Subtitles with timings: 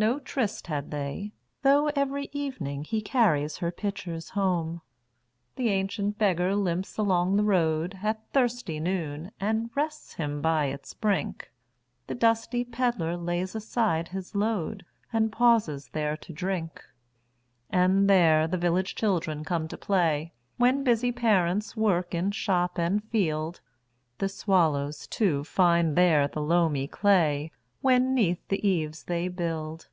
[0.00, 1.32] No tryst had they,
[1.62, 4.80] though every evening heCarries her pitchers home.
[5.56, 11.50] The ancient beggar limps along the roadAt thirsty noon, and rests him by its brink;
[12.06, 16.84] The dusty pedlar lays aside his load, And pauses there to drink.
[17.68, 23.02] And there the village children come to play, When busy parents work in shop and
[23.02, 23.60] field.
[24.18, 27.50] The swallows, too, find there the loamy clayWhen
[27.84, 29.88] 'neath the eaves they build.